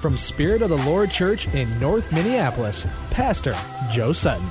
[0.00, 3.56] from Spirit of the Lord Church in North Minneapolis, Pastor
[3.90, 4.46] Joe Sutton.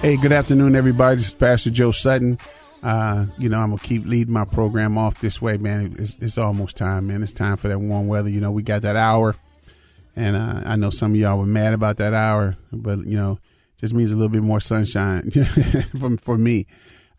[0.00, 1.16] Hey, good afternoon, everybody.
[1.16, 2.38] This is Pastor Joe Sutton.
[2.82, 5.96] Uh, you know, I'm gonna keep leading my program off this way, man.
[5.98, 7.22] It's, it's almost time, man.
[7.22, 8.30] It's time for that warm weather.
[8.30, 9.34] You know, we got that hour,
[10.14, 13.38] and uh, I know some of y'all were mad about that hour, but you know,
[13.80, 15.30] just means a little bit more sunshine
[15.98, 16.66] for for me.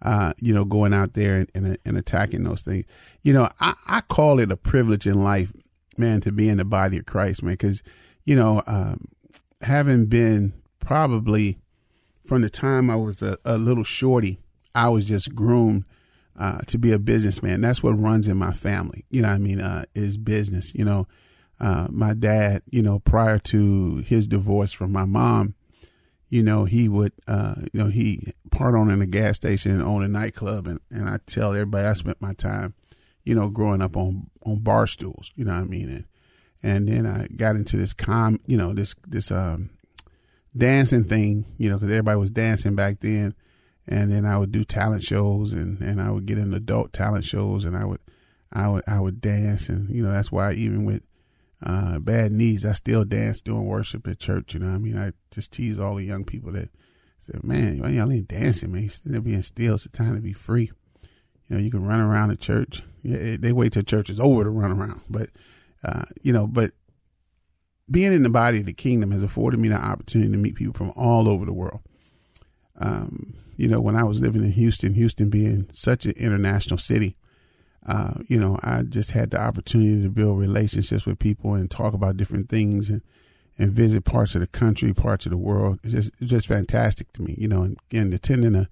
[0.02, 2.85] Uh, you know, going out there and, and, and attacking those things.
[3.21, 5.52] You know, I, I call it a privilege in life,
[6.00, 7.83] man, to be in the body of Christ, man, because
[8.25, 9.08] you know, um,
[9.61, 11.59] having been probably
[12.23, 14.39] from the time I was a, a little shorty
[14.75, 15.86] I was just groomed
[16.38, 17.61] uh, to be a businessman.
[17.61, 19.05] That's what runs in my family.
[19.09, 20.73] You know, I mean, uh, is business.
[20.73, 21.08] You know,
[21.59, 22.64] uh, my dad.
[22.70, 25.55] You know, prior to his divorce from my mom,
[26.30, 30.03] you know, he would, uh, you know, he part in a gas station and own
[30.03, 32.73] a nightclub, and and I tell everybody I spent my time,
[33.23, 35.31] you know, growing up on on bar stools.
[35.35, 35.89] You know what I mean?
[35.89, 36.05] And
[36.61, 39.69] and then I got into this com, you know, this this um
[40.55, 43.35] dancing thing, you know, because everybody was dancing back then.
[43.87, 47.25] And then I would do talent shows and, and I would get in adult talent
[47.25, 48.02] shows and I would
[48.52, 49.69] I would I would dance.
[49.69, 51.03] And you know that's why even with
[51.61, 54.97] uh, bad knees I still dance doing worship at church you know I mean?
[54.97, 56.69] I just tease all the young people that
[57.19, 58.89] say man y'all ain't dancing man?
[59.05, 59.75] You're being still.
[59.75, 60.71] It's the time to be free
[61.49, 62.83] you know you can run around the church.
[63.04, 65.02] Yeah, they wait till church is over to run around.
[65.10, 65.30] But
[65.83, 66.71] uh, you know but
[67.89, 70.73] being in the body of the kingdom has afforded me the opportunity to meet people
[70.73, 71.82] from all over the world.
[72.77, 77.17] Um, you know, when I was living in Houston, Houston being such an international city,
[77.86, 81.93] uh, you know, I just had the opportunity to build relationships with people and talk
[81.93, 83.02] about different things and,
[83.58, 85.80] and visit parts of the country, parts of the world.
[85.83, 88.70] It's just, it's just fantastic to me, you know, and, and attending a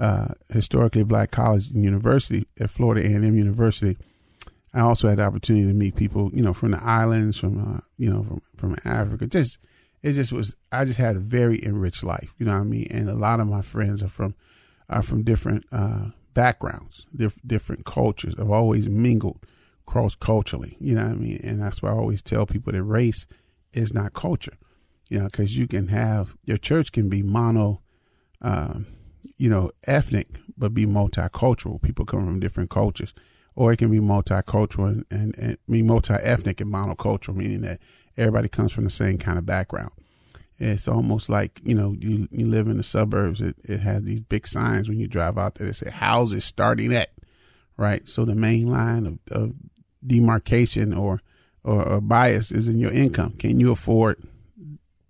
[0.00, 3.96] uh, historically black college and university at Florida A&M University.
[4.72, 7.80] I also had the opportunity to meet people, you know, from the islands, from, uh,
[7.98, 9.58] you know, from, from Africa, just
[10.02, 12.88] it just was I just had a very enriched life, you know what I mean?
[12.90, 14.34] And a lot of my friends are from
[14.88, 18.34] are from different uh, backgrounds, diff- different cultures.
[18.38, 19.44] I've always mingled
[19.84, 21.40] cross culturally, you know what I mean?
[21.42, 23.26] And that's why I always tell people that race
[23.72, 24.56] is not culture,
[25.08, 27.82] you know, because you can have your church can be mono,
[28.40, 28.86] um,
[29.36, 31.80] you know, ethnic, but be multicultural.
[31.80, 33.14] People come from different cultures,
[33.54, 37.80] or it can be multicultural and, and, and be multi ethnic and monocultural, meaning that
[38.16, 39.92] everybody comes from the same kind of background.
[40.58, 43.40] It's almost like you know you you live in the suburbs.
[43.40, 46.94] It it has these big signs when you drive out there that say houses starting
[46.94, 47.10] at,
[47.78, 48.06] right?
[48.08, 49.54] So the main line of, of
[50.06, 51.22] demarcation or,
[51.64, 53.32] or or bias is in your income.
[53.38, 54.22] Can you afford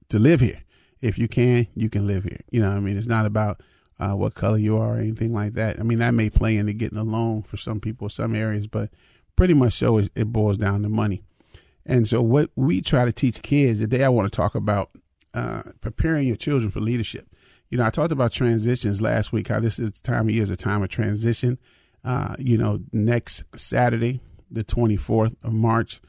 [0.09, 0.63] to live here?
[1.01, 2.41] If you can, you can live here.
[2.51, 3.61] You know, I mean, it's not about
[4.01, 5.79] uh, what color you are or anything like that.
[5.79, 8.91] I mean, that may play into getting a loan for some people, some areas, but
[9.37, 11.23] pretty much so it, it boils down to money.
[11.85, 14.91] And so, what we try to teach kids today, I want to talk about
[15.35, 17.29] uh, preparing your children for leadership.
[17.69, 19.49] You know, I talked about transitions last week.
[19.49, 21.59] How this is the time of year is a time of transition.
[22.03, 26.01] Uh, you know, next Saturday, the twenty fourth of March,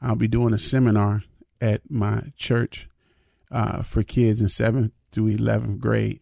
[0.00, 1.24] I'll be doing a seminar
[1.60, 2.88] at my church
[3.50, 6.20] uh, for kids in seventh through eleventh grade,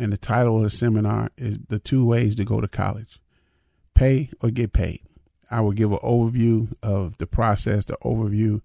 [0.00, 3.20] and the title of the seminar is "The Two Ways to Go to College:
[3.94, 5.02] Pay or Get Paid."
[5.50, 8.60] I will give an overview of the process, the overview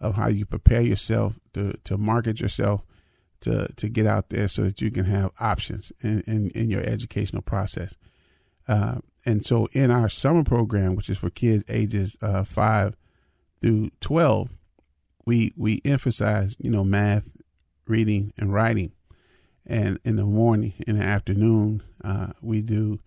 [0.00, 2.82] of how you prepare yourself to, to market yourself
[3.40, 6.82] to, to get out there so that you can have options in, in, in your
[6.82, 7.96] educational process.
[8.66, 12.96] Uh, and so in our summer program, which is for kids ages uh, 5
[13.60, 14.50] through 12,
[15.24, 17.28] we, we emphasize, you know, math,
[17.86, 18.92] reading, and writing.
[19.68, 23.00] And in the morning, in the afternoon, uh, we do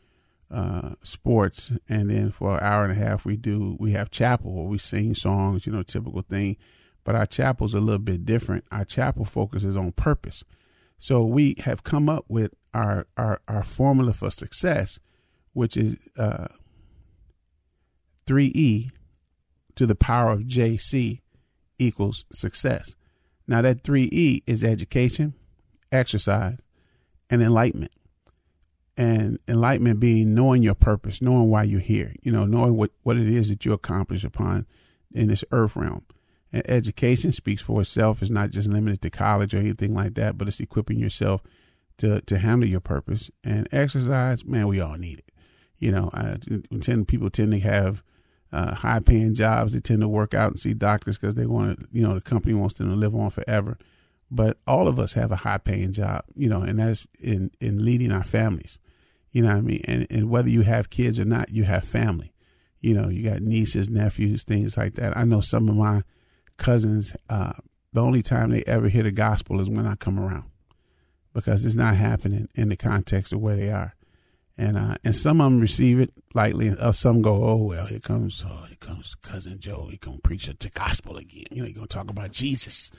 [0.51, 4.53] uh, sports, and then for an hour and a half we do we have chapel
[4.53, 6.57] where we sing songs, you know, typical thing.
[7.03, 8.63] but our chapel's a little bit different.
[8.71, 10.43] Our chapel focuses on purpose.
[10.99, 14.99] So we have come up with our our, our formula for success,
[15.53, 16.47] which is uh,
[18.27, 18.91] 3E
[19.75, 21.21] to the power of JC
[21.79, 22.95] equals success.
[23.47, 25.33] Now, that 3E is education,
[25.91, 26.59] exercise,
[27.29, 27.91] and enlightenment.
[28.97, 33.17] And enlightenment being knowing your purpose, knowing why you're here, you know, knowing what, what
[33.17, 34.67] it is that you accomplish upon
[35.13, 36.03] in this earth realm.
[36.53, 38.21] And education speaks for itself.
[38.21, 41.41] It's not just limited to college or anything like that, but it's equipping yourself
[41.99, 43.31] to, to handle your purpose.
[43.43, 45.31] And exercise, man, we all need it.
[45.79, 46.37] You know, I
[46.81, 48.03] tend, people tend to have
[48.51, 49.73] uh, high paying jobs.
[49.73, 52.21] They tend to work out and see doctors because they want to, you know, the
[52.21, 53.77] company wants them to live on forever.
[54.33, 57.83] But all of us have a high paying job, you know, and that's in, in
[57.83, 58.79] leading our families.
[59.31, 59.81] You know what I mean?
[59.85, 62.33] And, and whether you have kids or not, you have family.
[62.79, 65.17] You know, you got nieces, nephews, things like that.
[65.17, 66.03] I know some of my
[66.57, 67.53] cousins, uh,
[67.93, 70.45] the only time they ever hear the gospel is when I come around
[71.33, 73.95] because it's not happening in the context of where they are
[74.61, 77.87] and uh, and some of them receive it lightly, and uh, some go, "Oh well,
[77.87, 79.87] here comes, oh, here comes cousin Joe.
[79.89, 81.45] He gonna preach the gospel again.
[81.51, 82.91] You know, he gonna talk about Jesus.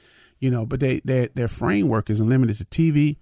[0.42, 3.16] You know, but they their their framework is limited to TV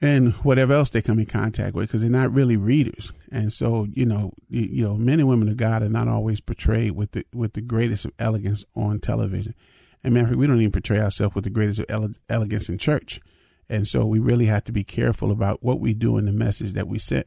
[0.00, 3.12] and whatever else they come in contact with because they're not really readers.
[3.30, 6.40] And so, you know, you, you, know, men and women of God are not always
[6.40, 9.54] portrayed with the with the greatest of elegance on television.
[10.02, 13.20] And man, we don't even portray ourselves with the greatest of ele- elegance in church.
[13.68, 16.72] And so we really have to be careful about what we do in the message
[16.72, 17.24] that we send.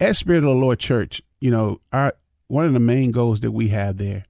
[0.00, 2.14] At Spirit of the Lord Church, you know, our
[2.48, 4.24] one of the main goals that we have there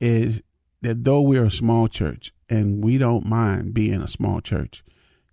[0.00, 0.40] is
[0.82, 4.84] that though we're a small church and we don't mind being a small church,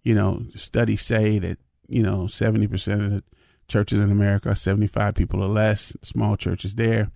[0.04, 1.58] you know, studies say that,
[1.88, 3.24] you know, 70% of the
[3.68, 7.12] churches in America are 75 people or less, small churches there.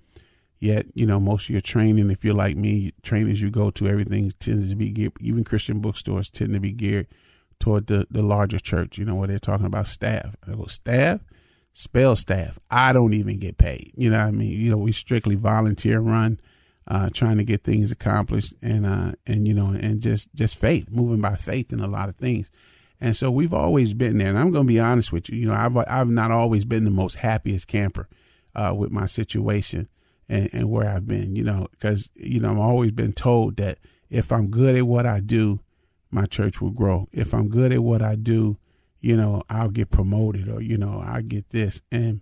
[0.60, 3.88] Yet, you know, most of your training, if you're like me, trainings you go to,
[3.88, 7.08] everything tends to be geared, even Christian bookstores tend to be geared
[7.60, 10.36] toward the, the larger church, you know, where they're talking about staff.
[10.48, 11.22] I go, staff?
[11.74, 12.58] Spell staff.
[12.72, 13.92] I don't even get paid.
[13.96, 14.52] You know I mean?
[14.52, 16.40] You know, we strictly volunteer run,
[16.88, 20.90] uh, trying to get things accomplished and, uh, and, you know, and just, just faith,
[20.90, 22.50] moving by faith in a lot of things.
[23.00, 24.30] And so we've always been there.
[24.30, 25.38] And I'm going to be honest with you.
[25.38, 28.08] You know, I've, I've not always been the most happiest camper,
[28.56, 29.88] uh, with my situation
[30.28, 33.78] and, and where I've been, you know, because, you know, I've always been told that
[34.10, 35.60] if I'm good at what I do,
[36.10, 37.08] my church will grow.
[37.12, 38.58] If I'm good at what I do,
[39.00, 41.82] you know, I'll get promoted or, you know, I get this.
[41.92, 42.22] And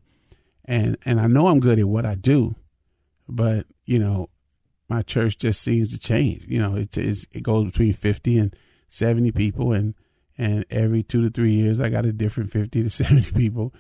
[0.66, 2.56] and and I know I'm good at what I do,
[3.30, 4.30] but, you know,
[4.90, 6.46] my church just seems to change.
[6.48, 8.56] You know, it it goes between 50 and
[8.90, 9.94] 70 people and
[10.38, 13.74] and every 2 to 3 years I got a different 50 to 70 people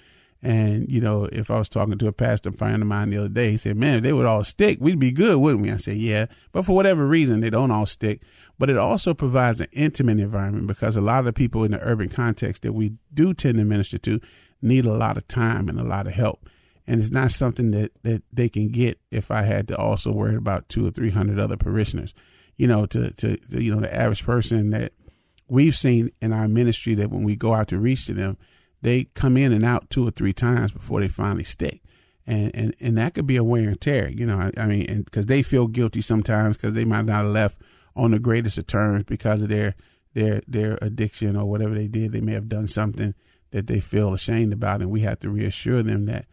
[0.45, 3.29] and, you know, if I was talking to a pastor friend of mine the other
[3.29, 5.71] day, he said, Man, if they would all stick, we'd be good, wouldn't we?
[5.71, 6.27] I said, Yeah.
[6.51, 8.21] But for whatever reason, they don't all stick.
[8.59, 11.79] But it also provides an intimate environment because a lot of the people in the
[11.81, 14.21] urban context that we do tend to minister to
[14.61, 16.47] need a lot of time and a lot of help.
[16.87, 20.35] And it's not something that, that they can get if I had to also worry
[20.35, 22.13] about two or three hundred other parishioners.
[22.57, 24.93] You know, to, to, to you know, the average person that
[25.47, 28.37] we've seen in our ministry that when we go out to reach to them,
[28.81, 31.81] they come in and out two or three times before they finally stick.
[32.27, 34.38] And, and, and that could be a wear and tear, you know.
[34.39, 37.59] I, I mean, because they feel guilty sometimes because they might not have left
[37.95, 39.75] on the greatest of terms because of their
[40.13, 42.11] their their addiction or whatever they did.
[42.11, 43.13] They may have done something
[43.51, 46.25] that they feel ashamed about, and we have to reassure them that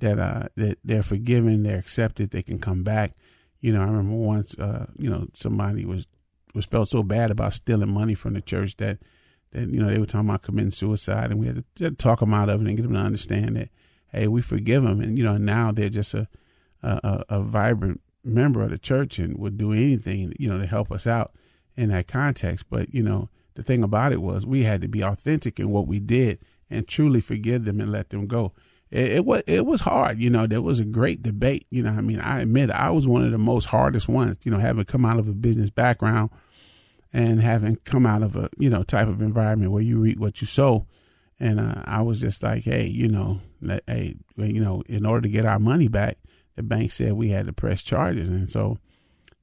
[0.00, 3.12] that uh, that they're forgiven, they're accepted, they can come back.
[3.60, 6.06] You know, I remember once, uh, you know, somebody was
[6.54, 8.98] was felt so bad about stealing money from the church that
[9.52, 12.34] that you know they were talking about committing suicide, and we had to, talk them
[12.34, 13.70] out of it and get them to understand that
[14.08, 16.28] hey, we forgive them, and you know now they're just a
[16.82, 20.92] a, a vibrant member of the church and would do anything you know to help
[20.92, 21.32] us out
[21.76, 22.66] in that context.
[22.70, 25.86] But you know the thing about it was we had to be authentic in what
[25.86, 26.38] we did
[26.70, 28.52] and truly forgive them and let them go.
[28.90, 30.46] It, it, was it was hard, you know.
[30.46, 31.90] There was a great debate, you know.
[31.90, 34.84] I mean, I admit I was one of the most hardest ones, you know, having
[34.84, 36.30] come out of a business background
[37.12, 40.40] and having come out of a you know type of environment where you reap what
[40.40, 40.86] you sow
[41.40, 45.22] and uh, I was just like hey you know let, hey you know in order
[45.22, 46.18] to get our money back
[46.56, 48.78] the bank said we had to press charges and so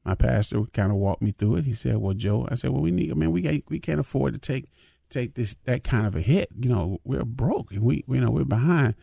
[0.04, 2.82] my pastor kind of walked me through it he said well Joe I said well
[2.82, 4.66] we need I mean we can't, we can't afford to take
[5.10, 8.30] take this that kind of a hit you know we're broke and we you know
[8.30, 8.96] we're behind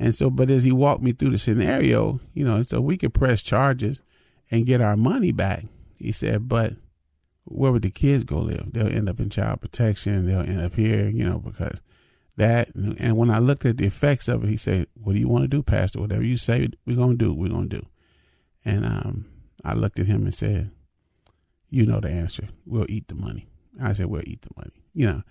[0.00, 3.14] and so but as he walked me through the scenario you know so we could
[3.14, 4.00] press charges
[4.50, 5.66] and get our money back
[5.96, 6.72] he said but
[7.44, 8.72] where would the kids go live?
[8.72, 10.26] They'll end up in child protection.
[10.26, 11.78] They'll end up here, you know, because
[12.36, 12.74] that.
[12.74, 15.44] And when I looked at the effects of it, he said, "What do you want
[15.44, 16.00] to do, Pastor?
[16.00, 17.34] Whatever you say, we're gonna do.
[17.34, 17.86] We're gonna do."
[18.64, 19.26] And um,
[19.64, 20.70] I looked at him and said,
[21.70, 22.48] you know the answer.
[22.66, 23.48] We'll eat the money.
[23.80, 24.82] I said, we'll eat the money.
[24.92, 25.22] You know,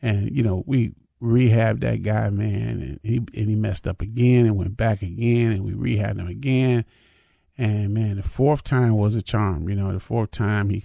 [0.00, 4.46] and you know we rehabbed that guy, man, and he and he messed up again
[4.46, 6.84] and went back again, and we rehabbed him again.
[7.56, 9.68] And man, the fourth time was a charm.
[9.68, 10.84] You know, the fourth time he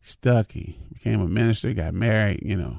[0.00, 0.52] stuck.
[0.52, 2.40] He became a minister, got married.
[2.42, 2.78] You know,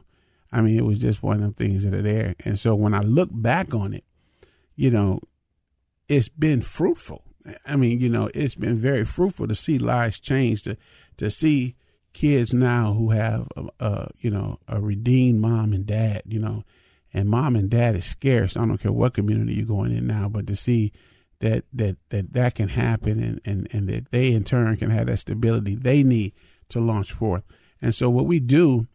[0.52, 2.36] I mean, it was just one of them things that are there.
[2.44, 4.04] And so when I look back on it,
[4.76, 5.20] you know,
[6.08, 7.24] it's been fruitful.
[7.68, 10.78] I mean, you know, it's been very fruitful to see lives change, to
[11.18, 11.76] to see
[12.14, 16.64] kids now who have, a, a, you know, a redeemed mom and dad, you know,
[17.16, 18.58] and mom and dad is scarce.
[18.58, 20.92] I don't care what community you're going in now, but to see
[21.40, 25.08] that that that that can happen and and and that they in turn can have
[25.08, 26.34] that stability they need
[26.70, 27.44] to launch forth.
[27.82, 28.88] And so what we do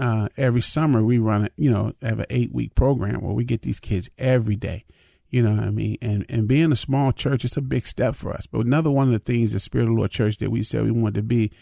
[0.00, 3.44] uh, every summer, we run, a, you know, have an eight week program where we
[3.44, 4.84] get these kids every day.
[5.28, 5.96] You know what I mean?
[6.02, 8.48] And and being a small church, it's a big step for us.
[8.48, 10.82] But another one of the things, the Spirit of the Lord Church that we said
[10.82, 11.52] we want to be,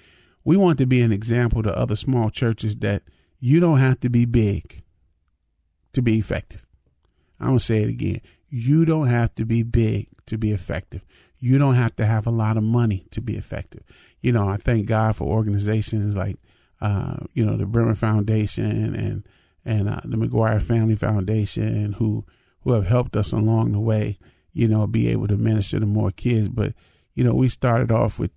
[0.43, 3.03] we want to be an example to other small churches that
[3.41, 4.83] you don't have to be big
[5.93, 6.65] to be effective.
[7.41, 8.21] I'm going to say it again.
[8.49, 11.05] You don't have to be big to be effective.
[11.39, 13.83] You don't have to have a lot of money to be effective.
[14.21, 16.37] You know, I thank God for organizations like,
[16.81, 19.25] uh, you know, the Bremer Foundation and
[19.65, 22.25] and uh, the McGuire Family Foundation who
[22.61, 24.19] who have helped us along the way.
[24.53, 26.49] You know, be able to minister to more kids.
[26.49, 26.75] But
[27.15, 28.33] you know, we started off with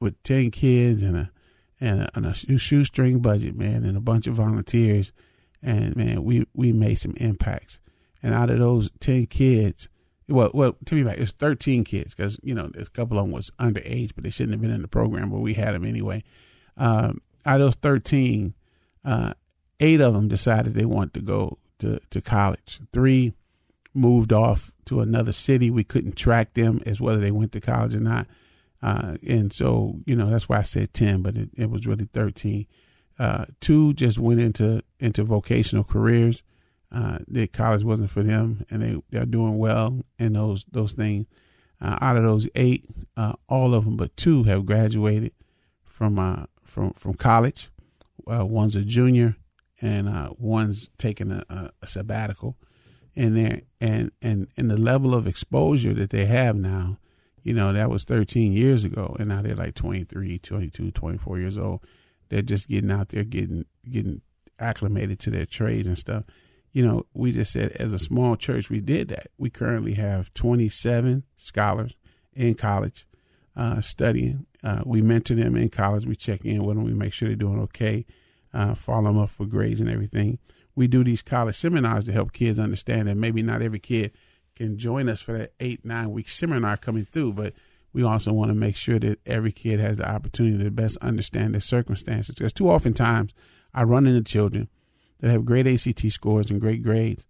[0.00, 1.30] with ten kids and a
[1.80, 5.12] and a, and a shoestring budget, man, and a bunch of volunteers,
[5.64, 7.78] and man, we we made some impacts.
[8.22, 9.88] And out of those ten kids,
[10.28, 13.32] well, well, to be back, it's thirteen kids because you know a couple of them
[13.32, 16.22] was underage, but they shouldn't have been in the program, but we had them anyway.
[16.76, 18.54] Um, out of those thirteen,
[19.04, 19.34] uh,
[19.80, 22.80] eight of them decided they wanted to go to to college.
[22.92, 23.32] Three
[23.94, 25.70] moved off to another city.
[25.70, 28.26] We couldn't track them as whether they went to college or not,
[28.82, 32.08] uh, and so you know that's why I said ten, but it, it was really
[32.12, 32.66] thirteen.
[33.18, 36.42] Uh, two just went into into vocational careers
[36.90, 41.26] uh, that college wasn't for them, and they they're doing well in those those things.
[41.80, 42.84] Uh, out of those eight,
[43.16, 45.32] uh, all of them but two have graduated
[45.84, 47.70] from uh, from from college.
[48.30, 49.36] Uh, one's a junior,
[49.80, 52.56] and one's taking a, a, sabbatical.
[53.14, 56.98] in there, and and and the level of exposure that they have now,
[57.42, 61.58] you know, that was 13 years ago, and now they're like 23, 22, 24 years
[61.58, 61.80] old.
[62.28, 64.22] They're just getting out there, getting getting
[64.58, 66.24] acclimated to their trades and stuff
[66.74, 69.28] you know, we just said as a small church, we did that.
[69.38, 71.94] We currently have 27 scholars
[72.34, 73.06] in college
[73.56, 74.46] uh, studying.
[74.62, 76.04] Uh, we mentor them in college.
[76.04, 76.84] We check in with them.
[76.84, 78.04] We make sure they're doing okay,
[78.52, 80.40] uh, follow them up for grades and everything.
[80.74, 84.10] We do these college seminars to help kids understand that maybe not every kid
[84.56, 87.52] can join us for that eight, nine week seminar coming through, but
[87.94, 91.54] we also want to make sure that every kid has the opportunity to best understand
[91.54, 92.34] their circumstances.
[92.34, 93.32] Because too often times
[93.72, 94.68] I run into children
[95.20, 97.24] that have great ACT scores and great grades,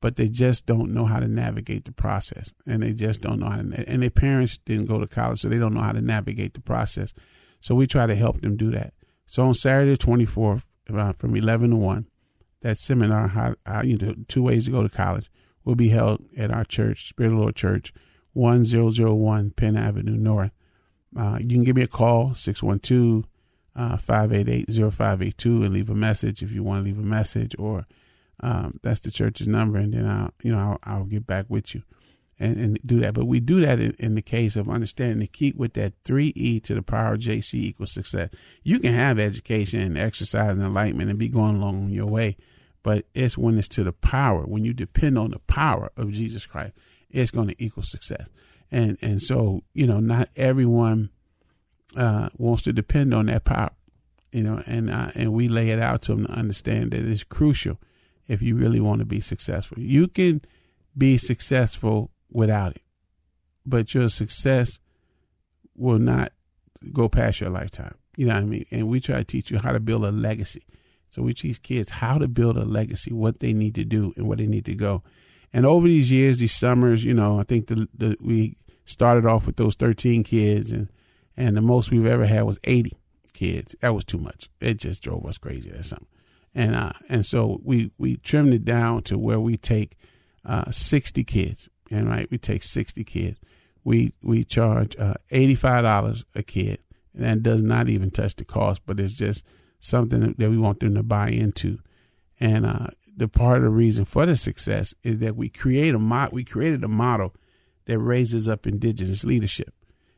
[0.00, 3.50] but they just don't know how to navigate the process, and they just don't know
[3.50, 3.84] how to.
[3.88, 6.60] And their parents didn't go to college, so they don't know how to navigate the
[6.60, 7.12] process.
[7.60, 8.94] So we try to help them do that.
[9.26, 12.06] So on Saturday, twenty fourth, from eleven to one,
[12.60, 15.30] that seminar, how, how you know, two ways to go to college,
[15.64, 17.92] will be held at our church, Spirit of the Lord Church,
[18.36, 20.52] one zero zero one Penn Avenue North.
[21.18, 23.24] Uh, you can give me a call, 612
[23.74, 27.86] uh, 588-0582 and leave a message if you want to leave a message or
[28.40, 31.74] um, that's the church's number and then I'll you know I'll, I'll get back with
[31.74, 31.82] you
[32.38, 33.14] and, and do that.
[33.14, 36.62] But we do that in, in the case of understanding to keep with that 3e
[36.64, 38.30] to the power of jc equals success.
[38.62, 42.36] You can have education and exercise and enlightenment and be going along your way
[42.82, 46.46] but it's when it's to the power when you depend on the power of jesus
[46.46, 46.72] christ
[47.10, 48.28] it's going to equal success
[48.70, 51.10] and and so you know not everyone
[51.96, 53.70] uh, wants to depend on that power,
[54.32, 57.24] you know, and uh, and we lay it out to them to understand that it's
[57.24, 57.78] crucial
[58.28, 59.78] if you really want to be successful.
[59.78, 60.42] You can
[60.96, 62.82] be successful without it,
[63.64, 64.78] but your success
[65.74, 66.32] will not
[66.92, 67.94] go past your lifetime.
[68.16, 68.66] You know what I mean?
[68.70, 70.66] And we try to teach you how to build a legacy.
[71.10, 74.26] So we teach kids how to build a legacy, what they need to do, and
[74.26, 75.02] where they need to go.
[75.56, 79.46] And over these years, these summers, you know, I think the, the we started off
[79.46, 80.90] with those 13 kids and
[81.34, 82.94] and the most we've ever had was 80
[83.32, 83.74] kids.
[83.80, 84.50] That was too much.
[84.60, 86.08] It just drove us crazy or something.
[86.54, 89.96] And uh, and so we we trimmed it down to where we take
[90.44, 93.40] uh, 60 kids, and right, we take 60 kids.
[93.82, 96.80] We we charge uh, $85 a kid,
[97.14, 99.42] and that does not even touch the cost, but it's just
[99.80, 101.78] something that we want them to buy into.
[102.38, 105.98] And uh, the part of the reason for the success is that we create a
[105.98, 107.34] mo- we created a model
[107.86, 109.72] that raises up indigenous leadership.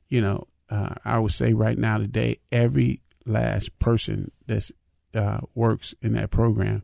[0.09, 4.71] You know, uh, I would say right now today, every last person that
[5.15, 6.83] uh, works in that program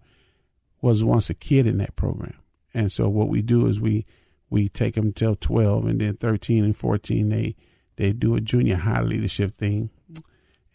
[0.80, 2.38] was once a kid in that program.
[2.72, 4.06] And so what we do is we
[4.50, 7.56] we take them till 12 and then 13 and 14 they
[7.96, 9.90] they do a junior high leadership thing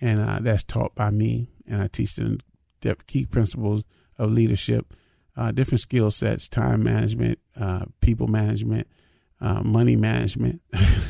[0.02, 2.40] and uh, that's taught by me and i teach them
[2.82, 3.84] the key principles
[4.18, 4.94] of leadership
[5.40, 8.88] uh, different skill sets time management uh, people management
[9.42, 10.62] uh, money management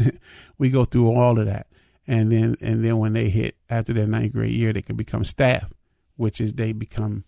[0.57, 1.67] we go through all of that
[2.07, 5.23] and then and then when they hit after their ninth grade year they can become
[5.23, 5.71] staff
[6.15, 7.23] which is they become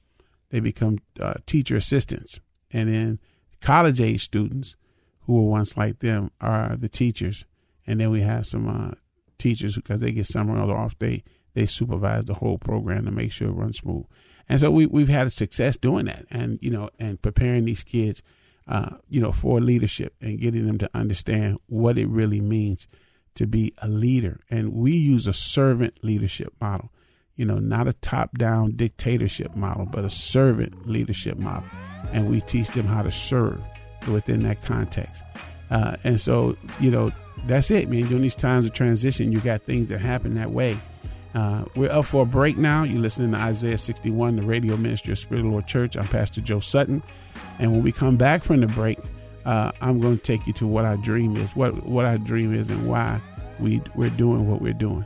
[0.50, 2.40] they become uh, teacher assistants
[2.72, 3.20] and then
[3.62, 4.76] college age students
[5.22, 7.46] who were once like them are the teachers,
[7.86, 8.92] and then we have some uh,
[9.38, 10.98] teachers because they get summer off.
[11.00, 14.06] They they supervise the whole program to make sure it runs smooth.
[14.50, 17.84] And so we we've had a success doing that, and you know, and preparing these
[17.84, 18.22] kids,
[18.68, 22.88] uh, you know, for leadership and getting them to understand what it really means
[23.36, 24.42] to be a leader.
[24.50, 26.92] And we use a servant leadership model,
[27.36, 31.70] you know, not a top down dictatorship model, but a servant leadership model.
[32.12, 33.62] And we teach them how to serve
[34.08, 35.24] within that context.
[35.70, 37.12] Uh, and so, you know,
[37.46, 38.08] that's it, man.
[38.08, 40.78] During these times of transition, you got things that happen that way.
[41.34, 42.84] Uh, we're up for a break now.
[42.84, 45.96] You're listening to Isaiah 61, the radio ministry of Spirit of the Lord Church.
[45.96, 47.02] I'm Pastor Joe Sutton.
[47.60, 49.00] And when we come back from the break,
[49.46, 52.54] uh, I'm going to take you to what our dream is, what, what our dream
[52.54, 53.22] is, and why
[53.60, 55.06] we, we're doing what we're doing.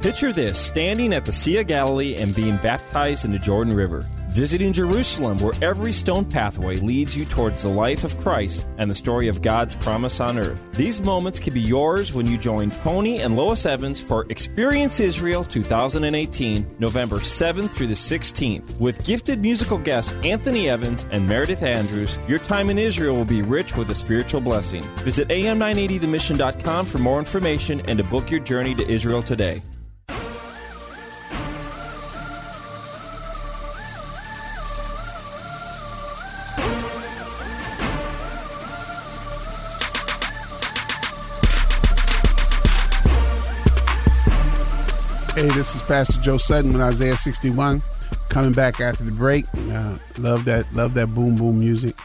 [0.00, 4.06] Picture this standing at the Sea of Galilee and being baptized in the Jordan River.
[4.28, 8.94] Visiting Jerusalem, where every stone pathway leads you towards the life of Christ and the
[8.94, 10.62] story of God's promise on earth.
[10.72, 15.42] These moments can be yours when you join Tony and Lois Evans for Experience Israel
[15.42, 18.78] 2018, November 7th through the 16th.
[18.78, 23.40] With gifted musical guests Anthony Evans and Meredith Andrews, your time in Israel will be
[23.40, 24.82] rich with a spiritual blessing.
[24.98, 29.62] Visit am980themission.com for more information and to book your journey to Israel today.
[45.86, 47.80] Pastor Joe Sutton with Isaiah 61.
[48.28, 49.46] Coming back after the break.
[49.54, 51.96] Uh, love that, love that boom boom music.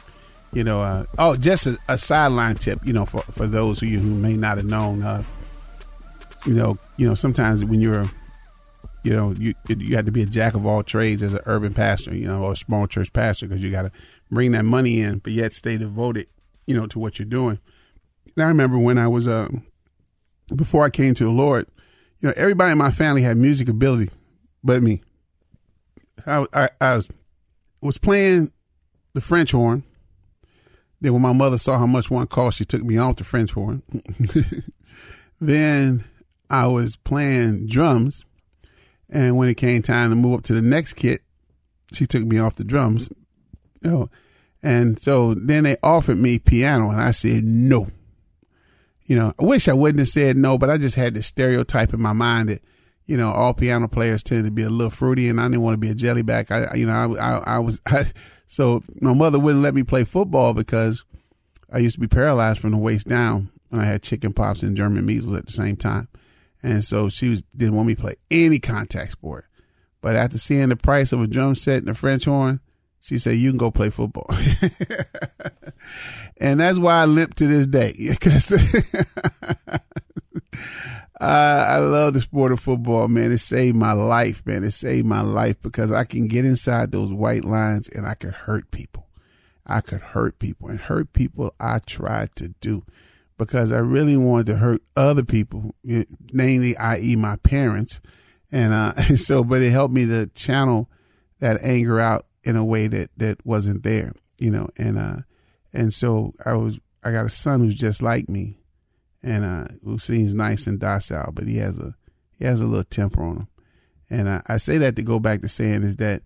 [0.54, 2.80] You know, uh, oh, just a, a, sideline tip.
[2.86, 5.24] You know, for for those of you who may not have known, uh,
[6.46, 8.06] you know, you know, sometimes when you're,
[9.04, 11.74] you know, you you have to be a jack of all trades as an urban
[11.74, 13.92] pastor, you know, or a small church pastor because you got to
[14.30, 16.28] bring that money in, but yet stay devoted,
[16.68, 17.60] you know, to what you're doing.
[18.36, 19.50] And I remember when I was uh,
[20.56, 21.68] before I came to the Lord
[22.22, 24.12] you know, everybody in my family had music ability,
[24.64, 25.02] but me.
[26.26, 27.10] I, I, I was,
[27.82, 28.52] was playing
[29.14, 29.84] the French horn.
[31.00, 33.54] Then when my mother saw how much one cost, she took me off the French
[33.54, 33.82] horn.
[35.42, 36.04] then
[36.48, 38.24] I was playing drums.
[39.10, 41.22] And when it came time to move up to the next kit,
[41.92, 43.10] she took me off the drums.
[43.82, 44.12] Know,
[44.62, 47.88] and so then they offered me piano, and I said no
[49.12, 51.94] you know, I wish I wouldn't have said no, but I just had this stereotype
[51.94, 52.62] in my mind that,
[53.08, 55.74] you know, all piano players tend to be a little fruity, and I didn't want
[55.74, 56.50] to be a jellyback.
[56.50, 58.06] I, you know, I, I, I was, I,
[58.48, 61.04] so my mother wouldn't let me play football because
[61.70, 64.78] I used to be paralyzed from the waist down, and I had chicken pox and
[64.78, 66.08] German measles at the same time,
[66.64, 69.46] and so she was didn't want me to play any contact sport.
[70.00, 72.62] But after seeing the price of a drum set and a French horn,
[73.02, 74.30] she said, "You can go play football,"
[76.38, 77.94] and that's why I limp to this day.
[78.10, 78.52] Because
[81.20, 83.32] I love the sport of football, man.
[83.32, 84.64] It saved my life, man.
[84.64, 88.32] It saved my life because I can get inside those white lines and I can
[88.32, 89.08] hurt people.
[89.66, 91.54] I could hurt people and hurt people.
[91.60, 92.84] I tried to do
[93.38, 98.02] because I really wanted to hurt other people, namely, i.e., my parents,
[98.52, 99.44] and uh, so.
[99.44, 100.90] But it helped me to channel
[101.40, 104.70] that anger out in a way that that wasn't there, you know.
[104.78, 105.18] And uh,
[105.74, 108.58] and so I was I got a son who's just like me,
[109.24, 111.96] and uh, who seems nice and docile, but he has a
[112.38, 113.48] he has a little temper on him.
[114.10, 116.24] And I, I say that to go back to saying is that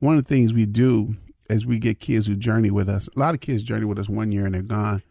[0.00, 1.16] one of the things we do
[1.50, 3.08] as we get kids who journey with us.
[3.14, 5.02] A lot of kids journey with us one year and they're gone,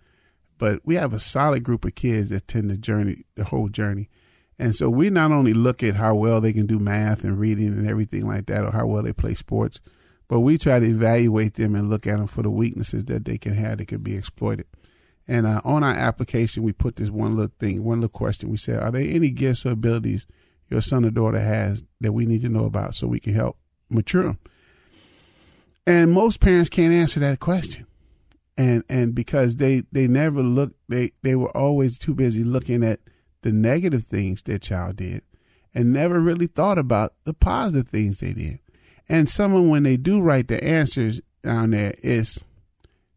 [0.57, 4.09] but we have a solid group of kids that tend to journey the whole journey.
[4.59, 7.67] And so we not only look at how well they can do math and reading
[7.67, 9.79] and everything like that, or how well they play sports,
[10.27, 13.37] but we try to evaluate them and look at them for the weaknesses that they
[13.37, 14.65] can have that could be exploited.
[15.27, 18.49] And uh, on our application, we put this one little thing, one little question.
[18.49, 20.25] We said, "Are there any gifts or abilities
[20.69, 23.57] your son or daughter has that we need to know about so we can help
[23.89, 24.39] mature them?"
[25.85, 27.87] And most parents can't answer that question,
[28.57, 33.01] and and because they they never look, they they were always too busy looking at
[33.41, 35.23] the negative things their child did,
[35.73, 38.59] and never really thought about the positive things they did.
[39.09, 42.43] And someone when they do write the answers down there is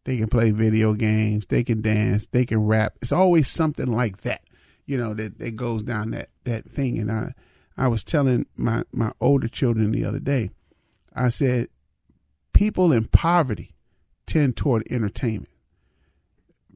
[0.04, 2.94] they can play video games, they can dance, they can rap.
[3.02, 4.42] It's always something like that,
[4.86, 6.98] you know, that, that goes down that, that thing.
[6.98, 7.34] And I,
[7.76, 10.50] I was telling my, my older children the other day,
[11.14, 11.68] I said,
[12.52, 13.74] people in poverty
[14.26, 15.48] tend toward entertainment.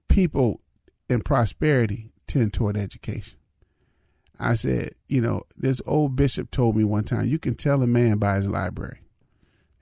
[0.09, 0.61] People
[1.09, 3.39] in prosperity tend toward education.
[4.39, 7.87] I said, you know, this old bishop told me one time, you can tell a
[7.87, 9.01] man by his library.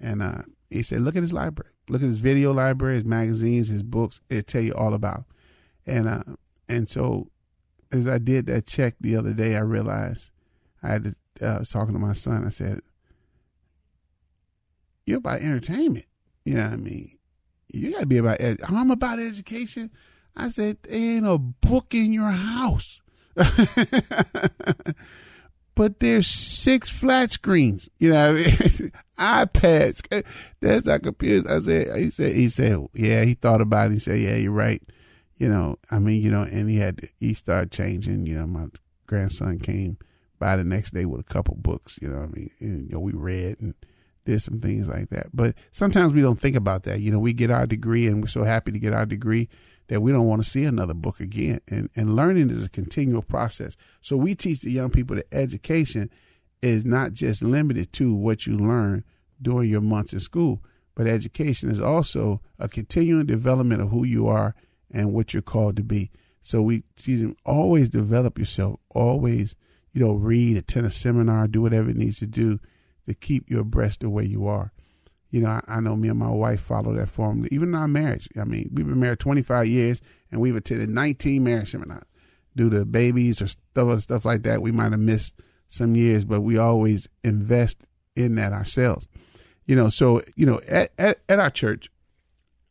[0.02, 3.68] And uh, he said, look at his library look at his video library, his magazines,
[3.68, 4.20] his books.
[4.28, 5.24] It'll tell you all about.
[5.86, 6.22] And uh,
[6.68, 7.30] and so
[7.90, 10.30] as I did that check the other day, I realized
[10.82, 11.14] I had to.
[11.40, 12.46] Uh, was talking to my son.
[12.46, 12.82] I said,
[15.06, 16.06] "You're about entertainment.
[16.44, 17.18] You know what I mean?
[17.68, 18.40] You got to be about.
[18.40, 19.90] Ed- I'm about education."
[20.36, 23.00] I said, "There ain't a book in your house."
[25.74, 27.88] but there's six flat screens.
[27.98, 28.92] You know, I mean?
[29.18, 30.24] iPads.
[30.60, 31.46] That's not computers.
[31.46, 33.24] I said, he said, he said, yeah.
[33.24, 33.94] He thought about it.
[33.94, 34.82] He said, yeah, you're right.
[35.36, 38.26] You know, I mean, you know, and he had he started changing.
[38.26, 38.66] You know, my
[39.06, 39.98] grandson came
[40.38, 41.98] by the next day with a couple books.
[42.00, 43.74] You know, I mean, and, you know, we read and
[44.24, 45.28] did some things like that.
[45.34, 47.00] But sometimes we don't think about that.
[47.00, 49.48] You know, we get our degree and we're so happy to get our degree
[49.88, 51.60] that we don't want to see another book again.
[51.68, 53.76] And and learning is a continual process.
[54.00, 56.10] So we teach the young people that education
[56.62, 59.04] is not just limited to what you learn
[59.40, 60.62] during your months in school,
[60.94, 64.54] but education is also a continuing development of who you are
[64.90, 66.10] and what you're called to be.
[66.42, 69.54] So we them always develop yourself, always,
[69.92, 72.58] you know, read, attend a seminar, do whatever it needs to do
[73.06, 74.72] to keep you abreast of where you are.
[75.30, 77.88] You know, I, I know me and my wife follow that formula, even in our
[77.88, 78.28] marriage.
[78.38, 82.04] I mean, we've been married 25 years and we've attended 19 marriage seminars.
[82.54, 85.34] Due to babies or stuff, stuff like that, we might have missed
[85.72, 87.78] some years, but we always invest
[88.14, 89.08] in that ourselves.
[89.64, 91.90] You know, so, you know, at, at, at our church,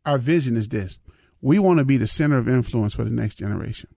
[0.06, 1.00] our vision is this
[1.42, 3.90] we want to be the center of influence for the next generation.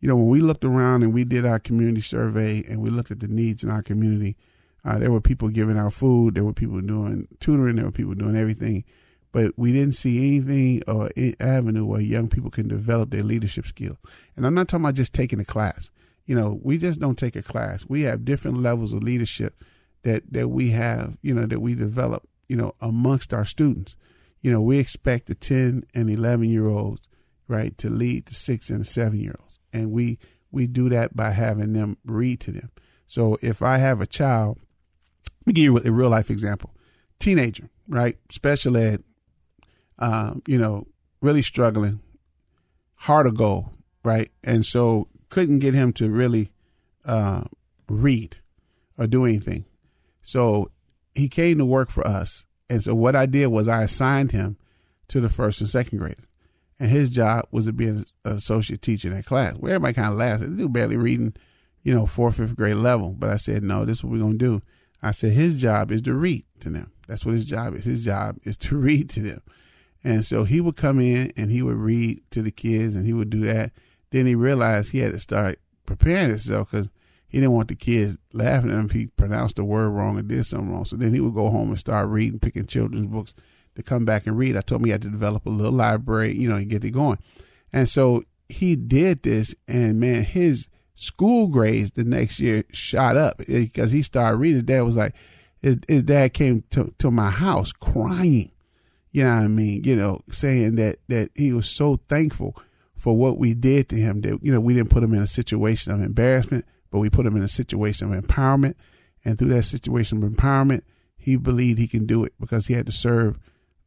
[0.00, 3.10] You know, when we looked around and we did our community survey and we looked
[3.10, 4.36] at the needs in our community,
[4.84, 8.14] uh, there were people giving out food, there were people doing tutoring, there were people
[8.14, 8.84] doing everything,
[9.32, 13.66] but we didn't see anything or any avenue where young people can develop their leadership
[13.66, 13.98] skill.
[14.36, 15.90] And I'm not talking about just taking a class.
[16.30, 17.84] You know, we just don't take a class.
[17.88, 19.64] We have different levels of leadership
[20.04, 23.96] that that we have, you know, that we develop, you know, amongst our students.
[24.40, 27.08] You know, we expect the 10 and 11 year olds,
[27.48, 29.58] right, to lead the 6 and 7 year olds.
[29.72, 30.20] And we
[30.52, 32.70] we do that by having them read to them.
[33.08, 34.60] So if I have a child,
[35.40, 36.70] let me give you a real life example.
[37.18, 38.18] Teenager, right?
[38.30, 39.02] Special ed,
[39.98, 40.86] uh, you know,
[41.20, 41.98] really struggling,
[42.94, 43.70] hard to go,
[44.04, 44.30] right?
[44.44, 46.52] And so couldn't get him to really
[47.04, 47.44] uh,
[47.88, 48.36] read
[48.98, 49.64] or do anything.
[50.22, 50.70] So
[51.14, 52.44] he came to work for us.
[52.68, 54.56] And so what I did was I assigned him
[55.08, 56.26] to the first and second graders.
[56.78, 59.54] And his job was to be an associate teacher in that class.
[59.54, 60.40] Where everybody kind of laughs.
[60.40, 61.34] They do barely reading,
[61.82, 63.10] you know, fourth, fifth grade level.
[63.10, 64.62] But I said, no, this is what we're going to do.
[65.02, 66.92] I said, his job is to read to them.
[67.06, 67.84] That's what his job is.
[67.84, 69.42] His job is to read to them.
[70.02, 73.12] And so he would come in and he would read to the kids and he
[73.12, 73.72] would do that.
[74.10, 76.90] Then he realized he had to start preparing himself because
[77.28, 80.22] he didn't want the kids laughing at him if he pronounced the word wrong or
[80.22, 80.84] did something wrong.
[80.84, 83.34] So then he would go home and start reading, picking children's books
[83.76, 84.56] to come back and read.
[84.56, 86.90] I told him he had to develop a little library, you know, and get it
[86.90, 87.18] going.
[87.72, 93.40] And so he did this, and man, his school grades the next year shot up
[93.42, 94.56] eh, because he started reading.
[94.56, 95.14] His dad was like,
[95.62, 98.50] his, his dad came to, to my house crying,
[99.12, 99.84] you know what I mean?
[99.84, 102.56] You know, saying that, that he was so thankful
[103.00, 105.26] for what we did to him that, you know, we didn't put him in a
[105.26, 108.74] situation of embarrassment but we put him in a situation of empowerment.
[109.24, 110.82] And through that situation of empowerment,
[111.16, 113.38] he believed he can do it because he had to serve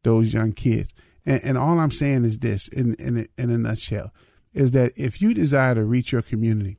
[0.02, 0.94] those young kids.
[1.26, 4.12] And, and all I'm saying is this, in, in, in a nutshell,
[4.52, 6.78] is that if you desire to reach your community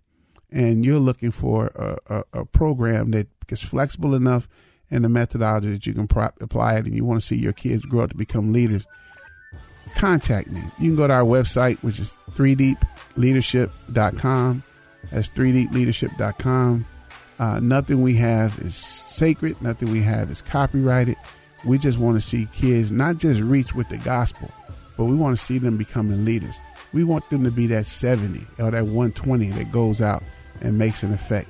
[0.52, 4.48] and you're looking for a, a, a program that is flexible enough
[4.89, 7.54] and the methodology that you can pro- apply it and you want to see your
[7.54, 8.86] kids grow up to become leaders,
[9.96, 10.62] contact me.
[10.80, 14.64] You can go to our website, which is 3deepleadership.com
[15.12, 16.86] That's 3dleadership.com.
[17.38, 19.62] Uh, nothing we have is sacred.
[19.62, 21.18] Nothing we have is copyrighted.
[21.66, 24.50] We just want to see kids not just reach with the gospel,
[24.98, 26.56] but we want to see them becoming leaders.
[26.94, 30.24] We want them to be that 70 or that 120 that goes out
[30.62, 31.50] and makes an effect.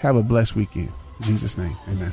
[0.00, 0.92] Have a blessed weekend.
[1.20, 2.12] In Jesus' name, amen.